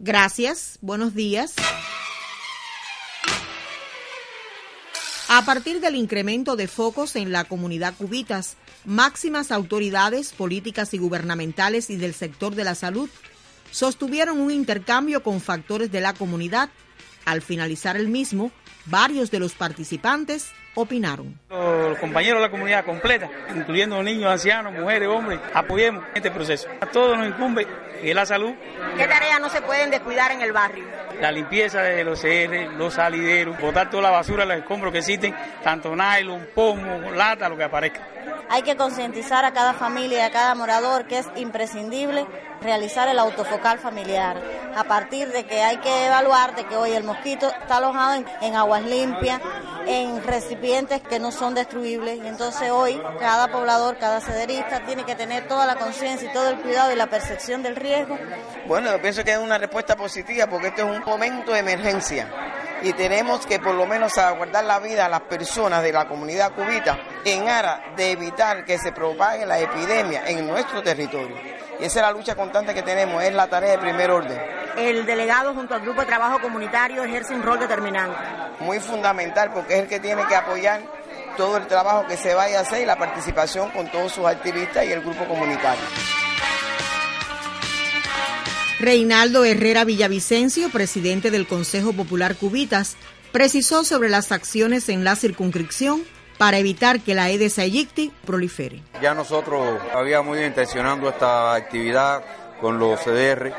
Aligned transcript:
Gracias, 0.00 0.78
buenos 0.80 1.12
días. 1.16 1.56
A 5.28 5.44
partir 5.44 5.80
del 5.80 5.96
incremento 5.96 6.54
de 6.54 6.68
focos 6.68 7.16
en 7.16 7.32
la 7.32 7.44
comunidad 7.44 7.94
cubitas, 7.98 8.56
máximas 8.84 9.50
autoridades 9.50 10.32
políticas 10.32 10.94
y 10.94 10.98
gubernamentales 10.98 11.90
y 11.90 11.96
del 11.96 12.14
sector 12.14 12.54
de 12.54 12.62
la 12.62 12.76
salud 12.76 13.10
sostuvieron 13.72 14.38
un 14.38 14.52
intercambio 14.52 15.24
con 15.24 15.40
factores 15.40 15.90
de 15.90 16.00
la 16.00 16.14
comunidad. 16.14 16.70
Al 17.24 17.42
finalizar 17.42 17.96
el 17.96 18.06
mismo, 18.06 18.52
varios 18.86 19.32
de 19.32 19.40
los 19.40 19.54
participantes 19.54 20.46
opinaron. 20.80 21.38
Los 21.50 21.98
compañeros 21.98 22.40
de 22.40 22.46
la 22.46 22.50
comunidad 22.50 22.84
completa, 22.84 23.28
incluyendo 23.54 24.00
niños, 24.02 24.30
ancianos, 24.30 24.72
mujeres, 24.72 25.08
hombres, 25.08 25.40
apoyemos 25.52 26.04
este 26.14 26.30
proceso. 26.30 26.68
A 26.80 26.86
todos 26.86 27.18
nos 27.18 27.26
incumbe 27.26 27.66
la 28.02 28.24
salud. 28.24 28.52
¿Qué 28.96 29.06
tareas 29.06 29.40
no 29.40 29.48
se 29.48 29.60
pueden 29.62 29.90
descuidar 29.90 30.30
en 30.30 30.40
el 30.40 30.52
barrio? 30.52 30.84
La 31.20 31.32
limpieza 31.32 31.82
de 31.82 32.04
los 32.04 32.20
CR, 32.20 32.76
los 32.76 32.94
salideros, 32.94 33.60
botar 33.60 33.90
toda 33.90 34.04
la 34.04 34.10
basura, 34.10 34.44
los 34.44 34.56
escombros 34.56 34.92
que 34.92 34.98
existen, 34.98 35.34
tanto 35.64 35.94
nylon, 35.96 36.48
pomo, 36.54 37.10
lata, 37.10 37.48
lo 37.48 37.56
que 37.56 37.64
aparezca. 37.64 38.06
Hay 38.50 38.62
que 38.62 38.76
concientizar 38.76 39.44
a 39.44 39.52
cada 39.52 39.74
familia 39.74 40.18
y 40.18 40.22
a 40.22 40.30
cada 40.30 40.54
morador 40.54 41.06
que 41.06 41.18
es 41.18 41.26
imprescindible 41.36 42.24
realizar 42.62 43.08
el 43.08 43.18
autofocal 43.18 43.78
familiar, 43.78 44.40
a 44.74 44.84
partir 44.84 45.28
de 45.28 45.44
que 45.44 45.60
hay 45.62 45.76
que 45.78 46.06
evaluar 46.06 46.54
de 46.56 46.64
que 46.64 46.76
hoy 46.76 46.92
el 46.92 47.04
mosquito 47.04 47.48
está 47.48 47.76
alojado 47.76 48.14
en, 48.14 48.26
en 48.40 48.56
aguas 48.56 48.84
limpias, 48.84 49.40
en 49.88 50.22
recipientes 50.22 51.00
que 51.00 51.18
no 51.18 51.32
son 51.32 51.54
destruibles, 51.54 52.18
y 52.22 52.26
entonces 52.26 52.70
hoy 52.70 53.00
cada 53.18 53.48
poblador, 53.48 53.96
cada 53.98 54.20
cederista 54.20 54.84
tiene 54.84 55.04
que 55.04 55.14
tener 55.14 55.48
toda 55.48 55.64
la 55.64 55.76
conciencia 55.76 56.28
y 56.30 56.32
todo 56.32 56.50
el 56.50 56.60
cuidado 56.60 56.92
y 56.92 56.96
la 56.96 57.06
percepción 57.06 57.62
del 57.62 57.74
riesgo. 57.74 58.18
Bueno, 58.66 58.90
yo 58.92 59.00
pienso 59.00 59.24
que 59.24 59.32
es 59.32 59.38
una 59.38 59.56
respuesta 59.56 59.96
positiva 59.96 60.46
porque 60.46 60.68
este 60.68 60.82
es 60.82 60.88
un 60.88 61.02
momento 61.04 61.52
de 61.52 61.60
emergencia 61.60 62.28
y 62.82 62.92
tenemos 62.92 63.46
que 63.46 63.58
por 63.58 63.74
lo 63.74 63.86
menos 63.86 64.12
salvaguardar 64.12 64.64
la 64.64 64.78
vida 64.78 65.06
a 65.06 65.08
las 65.08 65.22
personas 65.22 65.82
de 65.82 65.92
la 65.92 66.06
comunidad 66.06 66.52
cubita 66.52 66.98
en 67.24 67.48
aras 67.48 67.80
de 67.96 68.12
evitar 68.12 68.64
que 68.64 68.78
se 68.78 68.92
propague 68.92 69.46
la 69.46 69.58
epidemia 69.58 70.28
en 70.28 70.46
nuestro 70.46 70.82
territorio. 70.82 71.36
Y 71.80 71.84
esa 71.84 72.00
es 72.00 72.06
la 72.06 72.12
lucha 72.12 72.34
constante 72.34 72.74
que 72.74 72.82
tenemos, 72.82 73.22
es 73.22 73.32
la 73.32 73.46
tarea 73.46 73.72
de 73.72 73.78
primer 73.78 74.10
orden. 74.10 74.38
El 74.78 75.06
delegado 75.06 75.54
junto 75.54 75.74
al 75.74 75.80
grupo 75.80 76.02
de 76.02 76.06
trabajo 76.06 76.40
comunitario 76.40 77.02
ejerce 77.02 77.34
un 77.34 77.42
rol 77.42 77.58
determinante. 77.58 78.16
Muy 78.60 78.78
fundamental 78.78 79.50
porque 79.52 79.74
es 79.74 79.80
el 79.80 79.88
que 79.88 79.98
tiene 79.98 80.24
que 80.28 80.36
apoyar 80.36 80.82
todo 81.36 81.56
el 81.56 81.66
trabajo 81.66 82.06
que 82.06 82.16
se 82.16 82.32
vaya 82.32 82.60
a 82.60 82.62
hacer 82.62 82.82
y 82.82 82.86
la 82.86 82.96
participación 82.96 83.70
con 83.70 83.90
todos 83.90 84.12
sus 84.12 84.24
activistas 84.24 84.86
y 84.86 84.92
el 84.92 85.00
grupo 85.00 85.26
comunitario. 85.26 85.82
Reinaldo 88.78 89.44
Herrera 89.44 89.84
Villavicencio, 89.84 90.68
presidente 90.68 91.32
del 91.32 91.48
Consejo 91.48 91.92
Popular 91.92 92.36
Cubitas, 92.36 92.96
precisó 93.32 93.82
sobre 93.82 94.08
las 94.08 94.30
acciones 94.30 94.88
en 94.88 95.02
la 95.02 95.16
circunscripción 95.16 96.04
para 96.38 96.58
evitar 96.58 97.00
que 97.00 97.16
la 97.16 97.24
Aedes 97.24 97.58
aegypti 97.58 98.12
prolifere. 98.24 98.80
Ya 99.02 99.12
nosotros 99.12 99.80
habíamos 99.92 100.36
ido 100.36 100.46
intencionando 100.46 101.08
esta 101.08 101.54
actividad 101.54 102.22
con 102.60 102.78
los 102.78 103.00
CDR 103.00 103.52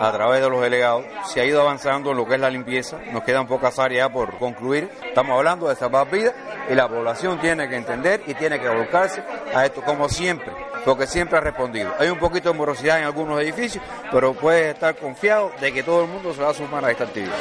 a 0.00 0.12
través 0.12 0.40
de 0.40 0.50
los 0.50 0.60
delegados. 0.60 1.04
Se 1.26 1.40
ha 1.40 1.44
ido 1.44 1.60
avanzando 1.60 2.10
en 2.10 2.16
lo 2.16 2.26
que 2.26 2.34
es 2.34 2.40
la 2.40 2.50
limpieza. 2.50 2.98
Nos 3.12 3.22
quedan 3.22 3.46
pocas 3.46 3.78
áreas 3.78 4.10
por 4.10 4.38
concluir. 4.38 4.90
Estamos 5.06 5.36
hablando 5.36 5.68
de 5.68 5.76
salvar 5.76 6.10
vidas 6.10 6.34
y 6.70 6.74
la 6.74 6.88
población 6.88 7.40
tiene 7.40 7.68
que 7.68 7.76
entender 7.76 8.22
y 8.26 8.34
tiene 8.34 8.60
que 8.60 8.68
volcarse 8.68 9.22
a 9.54 9.66
esto 9.66 9.82
como 9.82 10.08
siempre, 10.08 10.52
porque 10.84 11.06
siempre 11.06 11.38
ha 11.38 11.40
respondido. 11.40 11.92
Hay 11.98 12.08
un 12.08 12.18
poquito 12.18 12.50
de 12.52 12.58
morosidad 12.58 12.98
en 12.98 13.04
algunos 13.04 13.40
edificios, 13.40 13.84
pero 14.10 14.34
puedes 14.34 14.74
estar 14.74 14.96
confiado 14.96 15.52
de 15.60 15.72
que 15.72 15.82
todo 15.82 16.04
el 16.04 16.10
mundo 16.10 16.34
se 16.34 16.42
va 16.42 16.50
a 16.50 16.54
sumar 16.54 16.84
a 16.84 16.90
esta 16.90 17.04
actividad. 17.04 17.36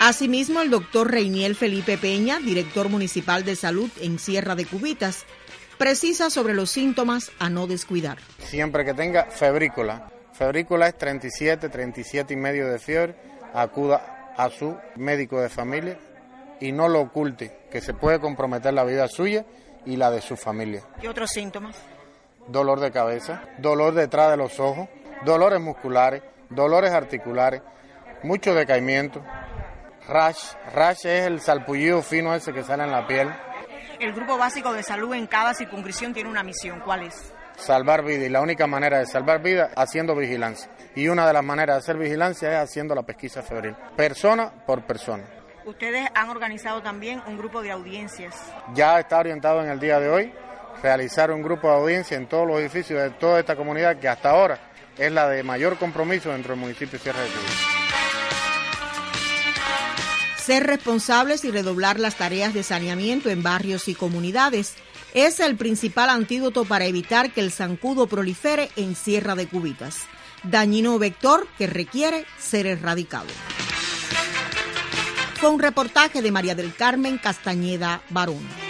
Asimismo, 0.00 0.60
el 0.60 0.68
doctor 0.68 1.10
Reiniel 1.10 1.56
Felipe 1.56 1.96
Peña, 1.96 2.38
director 2.38 2.90
municipal 2.90 3.42
de 3.42 3.56
salud 3.56 3.88
en 4.02 4.18
Sierra 4.18 4.54
de 4.54 4.66
Cubitas, 4.66 5.24
precisa 5.78 6.30
sobre 6.30 6.54
los 6.54 6.70
síntomas 6.70 7.30
a 7.38 7.48
no 7.50 7.66
descuidar. 7.66 8.18
Siempre 8.38 8.84
que 8.84 8.94
tenga 8.94 9.24
febrícula, 9.26 10.10
febrícula 10.32 10.88
es 10.88 10.98
37, 10.98 11.68
37 11.68 12.34
y 12.34 12.36
medio 12.36 12.68
de 12.68 12.78
fiebre, 12.78 13.16
acuda 13.52 14.32
a 14.36 14.50
su 14.50 14.76
médico 14.96 15.40
de 15.40 15.48
familia 15.48 15.98
y 16.60 16.72
no 16.72 16.88
lo 16.88 17.00
oculte, 17.00 17.66
que 17.70 17.80
se 17.80 17.94
puede 17.94 18.20
comprometer 18.20 18.74
la 18.74 18.84
vida 18.84 19.08
suya 19.08 19.44
y 19.84 19.96
la 19.96 20.10
de 20.10 20.20
su 20.20 20.36
familia. 20.36 20.82
¿Qué 21.00 21.08
otros 21.08 21.30
síntomas? 21.30 21.76
Dolor 22.48 22.80
de 22.80 22.90
cabeza, 22.90 23.42
dolor 23.58 23.94
detrás 23.94 24.30
de 24.30 24.36
los 24.36 24.60
ojos, 24.60 24.88
dolores 25.24 25.60
musculares, 25.60 26.22
dolores 26.50 26.92
articulares, 26.92 27.62
mucho 28.22 28.54
decaimiento, 28.54 29.22
rash, 30.08 30.54
rash 30.74 31.06
es 31.06 31.26
el 31.26 31.40
salpullido 31.40 32.02
fino 32.02 32.34
ese 32.34 32.52
que 32.52 32.62
sale 32.62 32.84
en 32.84 32.90
la 32.90 33.06
piel. 33.06 33.28
El 34.00 34.12
Grupo 34.12 34.36
Básico 34.36 34.72
de 34.72 34.82
Salud 34.82 35.14
en 35.14 35.26
cada 35.26 35.54
circunscripción 35.54 36.12
tiene 36.12 36.28
una 36.28 36.42
misión, 36.42 36.80
¿cuál 36.80 37.02
es? 37.02 37.32
Salvar 37.56 38.04
vidas 38.04 38.26
y 38.26 38.28
la 38.28 38.40
única 38.40 38.66
manera 38.66 38.98
de 38.98 39.06
salvar 39.06 39.42
vidas 39.42 39.70
haciendo 39.76 40.16
vigilancia. 40.16 40.70
Y 40.96 41.08
una 41.08 41.26
de 41.26 41.32
las 41.32 41.44
maneras 41.44 41.76
de 41.76 41.78
hacer 41.78 41.96
vigilancia 41.96 42.50
es 42.52 42.58
haciendo 42.58 42.94
la 42.94 43.02
pesquisa 43.02 43.42
febril, 43.42 43.76
persona 43.96 44.50
por 44.66 44.84
persona. 44.84 45.24
Ustedes 45.64 46.08
han 46.14 46.28
organizado 46.28 46.82
también 46.82 47.22
un 47.26 47.38
grupo 47.38 47.62
de 47.62 47.70
audiencias. 47.70 48.34
Ya 48.74 48.98
está 48.98 49.18
orientado 49.18 49.62
en 49.62 49.70
el 49.70 49.80
día 49.80 50.00
de 50.00 50.08
hoy 50.08 50.32
realizar 50.82 51.30
un 51.30 51.42
grupo 51.42 51.68
de 51.68 51.74
audiencia 51.74 52.16
en 52.16 52.26
todos 52.26 52.46
los 52.46 52.58
edificios 52.58 53.00
de 53.00 53.10
toda 53.10 53.40
esta 53.40 53.56
comunidad 53.56 53.96
que 53.98 54.08
hasta 54.08 54.30
ahora 54.30 54.58
es 54.98 55.10
la 55.10 55.28
de 55.28 55.42
mayor 55.42 55.78
compromiso 55.78 56.30
dentro 56.30 56.52
del 56.52 56.60
municipio 56.60 56.98
de 56.98 56.98
Sierra 56.98 57.20
de 57.20 57.28
Cuba. 57.28 57.83
Ser 60.44 60.66
responsables 60.66 61.42
y 61.46 61.50
redoblar 61.50 61.98
las 61.98 62.16
tareas 62.16 62.52
de 62.52 62.62
saneamiento 62.62 63.30
en 63.30 63.42
barrios 63.42 63.88
y 63.88 63.94
comunidades 63.94 64.74
es 65.14 65.40
el 65.40 65.56
principal 65.56 66.10
antídoto 66.10 66.66
para 66.66 66.84
evitar 66.84 67.32
que 67.32 67.40
el 67.40 67.50
zancudo 67.50 68.08
prolifere 68.08 68.68
en 68.76 68.94
Sierra 68.94 69.36
de 69.36 69.48
Cubitas, 69.48 70.00
dañino 70.42 70.98
vector 70.98 71.48
que 71.56 71.66
requiere 71.66 72.26
ser 72.38 72.66
erradicado. 72.66 73.28
Fue 75.36 75.48
un 75.48 75.60
reportaje 75.60 76.20
de 76.20 76.30
María 76.30 76.54
del 76.54 76.74
Carmen 76.74 77.16
Castañeda 77.16 78.02
Barón. 78.10 78.63